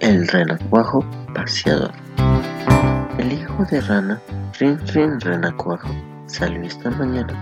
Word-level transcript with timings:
El 0.00 0.26
renacuajo 0.28 1.04
paseador. 1.34 1.92
El 3.18 3.34
hijo 3.34 3.66
de 3.66 3.82
rana, 3.82 4.18
Rin 4.58 4.78
Rin 4.86 5.20
Renacuajo, 5.20 5.90
salió 6.24 6.62
esta 6.62 6.90
mañana 6.90 7.38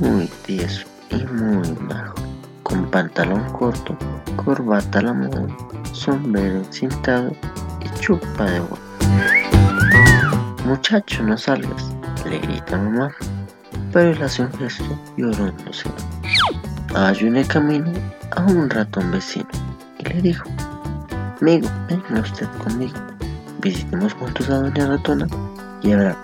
muy 0.00 0.26
tieso 0.44 0.88
y 1.10 1.22
muy 1.32 1.70
majo, 1.88 2.16
con 2.64 2.90
pantalón 2.90 3.44
corto, 3.52 3.96
corbata 4.34 4.98
a 4.98 5.02
la 5.02 5.12
moda, 5.12 5.46
sombrero 5.92 6.56
encintado 6.56 7.30
y 7.80 8.00
chupa 8.00 8.44
de 8.44 8.58
boca. 8.58 8.82
Muchacho, 10.64 11.22
no 11.22 11.38
salgas, 11.38 11.92
le 12.28 12.40
grita 12.40 12.76
mamá, 12.76 13.12
pero 13.92 14.10
él 14.10 14.20
hace 14.20 14.42
un 14.42 14.52
gesto 14.54 14.98
llorándose. 15.16 15.88
Ayuné 16.92 17.44
camino 17.44 17.92
a 18.32 18.42
un 18.42 18.68
ratón 18.68 19.12
vecino 19.12 19.48
y 20.00 20.04
le 20.08 20.20
dijo, 20.20 20.50
Amigo, 21.40 21.70
venga 21.88 22.20
usted 22.20 22.46
conmigo. 22.62 22.98
Visitemos 23.62 24.12
juntos 24.12 24.50
a 24.50 24.58
Doña 24.58 24.88
Ratona 24.88 25.26
y 25.82 25.92
habrá 25.92 26.14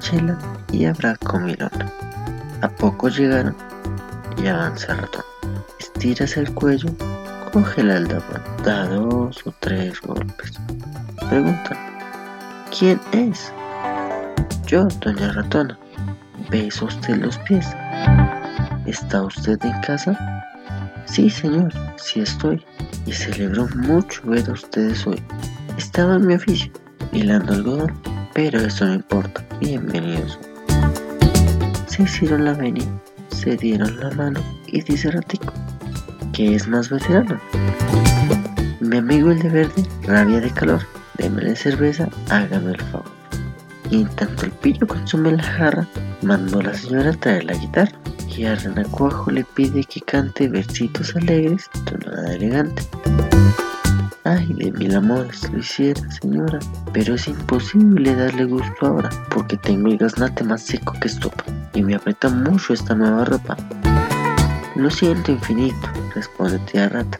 chela 0.00 0.36
y 0.72 0.86
habrá 0.86 1.14
comilona. 1.18 1.92
A 2.62 2.68
poco 2.68 3.08
llegaron 3.08 3.54
y 4.42 4.48
avanza 4.48 4.96
Ratón. 4.96 5.22
Estiras 5.78 6.36
el 6.36 6.52
cuello, 6.52 6.90
coge 7.52 7.80
el 7.80 7.92
aldabón, 7.92 8.42
da 8.64 8.88
dos 8.88 9.46
o 9.46 9.54
tres 9.60 10.00
golpes. 10.00 10.54
Pregunta, 11.30 11.76
¿quién 12.76 13.00
es? 13.12 13.52
Yo, 14.66 14.88
Doña 15.00 15.32
Ratona. 15.32 15.78
¿Besa 16.50 16.86
usted 16.86 17.16
los 17.18 17.38
pies? 17.38 17.68
¿Está 18.84 19.22
usted 19.22 19.64
en 19.64 19.80
casa? 19.82 20.35
Sí, 21.06 21.30
señor, 21.30 21.72
sí 21.96 22.20
estoy 22.20 22.62
y 23.06 23.12
celebro 23.12 23.68
mucho 23.76 24.20
ver 24.24 24.50
a 24.50 24.52
ustedes 24.52 25.06
hoy. 25.06 25.22
Estaba 25.78 26.16
en 26.16 26.26
mi 26.26 26.34
oficio, 26.34 26.70
hilando 27.12 27.54
algodón, 27.54 27.92
pero 28.34 28.60
eso 28.60 28.84
no 28.86 28.94
importa. 28.94 29.42
Bienvenidos. 29.60 30.38
Se 31.86 32.02
hicieron 32.02 32.44
la 32.44 32.54
venia, 32.54 32.84
se 33.28 33.56
dieron 33.56 33.98
la 34.00 34.10
mano 34.10 34.40
y 34.66 34.82
dice 34.82 35.10
Ratico, 35.12 35.52
¿qué 36.32 36.56
es 36.56 36.66
más 36.66 36.90
veterano? 36.90 37.40
Mi 38.80 38.98
amigo 38.98 39.30
el 39.30 39.38
de 39.38 39.48
verde, 39.48 39.84
rabia 40.02 40.40
de 40.40 40.50
calor, 40.50 40.82
démele 41.18 41.54
cerveza, 41.54 42.08
hágame 42.30 42.72
el 42.72 42.82
favor. 42.82 43.10
Y 43.90 44.02
en 44.02 44.08
tanto 44.16 44.44
el 44.44 44.52
pillo 44.52 44.86
consume 44.88 45.32
la 45.32 45.42
jarra, 45.44 45.86
mandó 46.22 46.58
a 46.58 46.64
la 46.64 46.74
señora 46.74 47.12
traer 47.12 47.44
la 47.44 47.54
guitarra 47.54 47.96
y 48.36 48.44
a 48.44 48.54
Renacuajo 48.54 49.30
le 49.30 49.44
pide 49.44 49.82
que 49.84 50.00
cante 50.02 50.48
versitos 50.48 51.16
alegres, 51.16 51.70
tonada 51.84 52.34
elegante. 52.34 52.82
Ay, 54.24 54.52
de 54.54 54.72
mil 54.72 54.94
amores 54.94 55.50
lo 55.50 55.58
hiciera, 55.58 56.00
señora, 56.10 56.58
pero 56.92 57.14
es 57.14 57.28
imposible 57.28 58.14
darle 58.14 58.44
gusto 58.44 58.86
ahora, 58.86 59.08
porque 59.30 59.56
tengo 59.56 59.88
el 59.88 59.98
gaznate 59.98 60.44
más 60.44 60.62
seco 60.62 60.92
que 61.00 61.08
estopa, 61.08 61.44
y 61.72 61.82
me 61.82 61.94
aprieta 61.94 62.28
mucho 62.28 62.74
esta 62.74 62.94
nueva 62.94 63.24
ropa. 63.24 63.56
Lo 64.74 64.90
siento 64.90 65.32
infinito, 65.32 65.88
responde 66.14 66.58
tía 66.70 66.88
rata. 66.88 67.18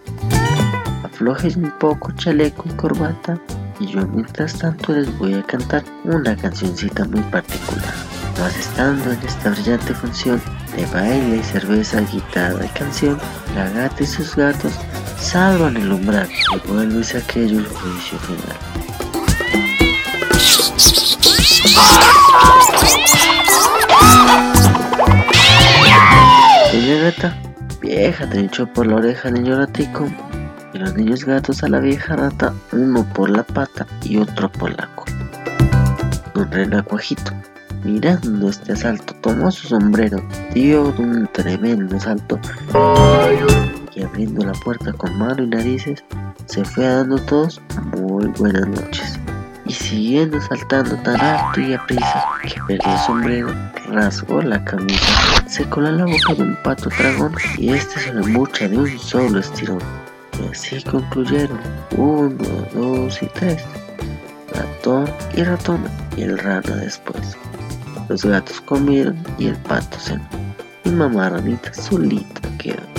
Aflojes 1.04 1.56
un 1.56 1.72
poco 1.78 2.12
chaleco 2.12 2.64
y 2.68 2.72
corbata, 2.72 3.40
y 3.80 3.86
yo 3.86 4.06
mientras 4.08 4.58
tanto 4.58 4.92
les 4.92 5.16
voy 5.18 5.34
a 5.34 5.42
cantar 5.44 5.84
una 6.04 6.36
cancioncita 6.36 7.04
muy 7.04 7.22
particular. 7.22 7.94
Mas 8.38 8.58
estando 8.58 9.12
en 9.12 9.18
esta 9.20 9.50
brillante 9.50 9.94
función, 9.94 10.42
de 10.76 10.84
baile, 10.86 11.42
cerveza, 11.42 12.00
guitarra 12.02 12.64
y 12.64 12.68
canción, 12.68 13.18
la 13.54 13.68
gata 13.70 14.02
y 14.02 14.06
sus 14.06 14.36
gatos 14.36 14.74
salvan 15.18 15.76
el 15.76 15.90
umbral 15.90 16.28
y 16.30 16.68
vuelve 16.68 17.02
aquello 17.16 17.60
el 17.60 17.66
juicio 17.66 18.18
final. 18.18 18.56
Doña 26.72 27.02
gata, 27.04 27.36
vieja, 27.80 28.28
te 28.28 28.40
echó 28.40 28.66
por 28.66 28.86
la 28.86 28.96
oreja 28.96 29.30
niño 29.30 29.56
ratico 29.56 30.06
y 30.74 30.78
los 30.78 30.94
niños 30.94 31.24
gatos 31.24 31.62
a 31.62 31.68
la 31.68 31.80
vieja 31.80 32.16
rata, 32.16 32.52
uno 32.72 33.02
por 33.14 33.30
la 33.30 33.44
pata 33.44 33.86
y 34.02 34.18
otro 34.18 34.52
por 34.52 34.76
la 34.76 34.86
cola. 34.94 35.16
Un 36.34 36.50
renacuajito 36.50 37.32
mirando 37.86 38.48
este 38.48 38.72
asalto, 38.72 39.14
tomó 39.22 39.50
su 39.50 39.68
sombrero, 39.68 40.20
dio 40.52 40.92
un 40.98 41.28
tremendo 41.32 41.98
salto 42.00 42.38
y 43.94 44.02
abriendo 44.02 44.44
la 44.44 44.52
puerta 44.52 44.92
con 44.92 45.16
mano 45.16 45.44
y 45.44 45.46
narices, 45.46 46.04
se 46.46 46.64
fue 46.64 46.84
dando 46.84 47.16
todos 47.22 47.60
muy 47.96 48.26
buenas 48.38 48.66
noches. 48.68 49.18
Y 49.64 49.72
siguiendo 49.72 50.40
saltando 50.40 50.96
tan 50.96 51.20
alto 51.20 51.60
y 51.60 51.74
a 51.74 51.86
prisa 51.86 52.24
que 52.42 52.60
perdió 52.66 52.92
el 52.92 52.98
sombrero, 52.98 53.54
rasgó 53.88 54.42
la 54.42 54.62
camisa, 54.64 55.46
se 55.48 55.64
coló 55.68 55.88
en 55.88 55.98
la 55.98 56.04
boca 56.04 56.34
de 56.34 56.42
un 56.42 56.56
pato 56.62 56.90
dragón 56.90 57.32
y 57.56 57.70
este 57.70 58.00
se 58.00 58.12
lo 58.12 58.24
embucha 58.24 58.68
de 58.68 58.78
un 58.78 58.98
solo 58.98 59.38
estirón. 59.38 59.80
Y 60.40 60.48
así 60.48 60.82
concluyeron, 60.82 61.58
uno, 61.96 62.36
dos 62.74 63.22
y 63.22 63.26
tres, 63.26 63.64
ratón 64.52 65.08
y 65.34 65.42
ratona 65.42 65.90
y 66.16 66.22
el 66.22 66.38
rana 66.38 66.76
después. 66.76 67.36
Los 68.08 68.24
gatos 68.24 68.60
comieron 68.60 69.16
y 69.38 69.46
el 69.48 69.56
pato 69.56 69.98
cenó. 69.98 70.26
Y 70.84 70.90
mamá 70.90 71.30
ranita 71.30 71.74
solita 71.74 72.40
quedó. 72.58 72.95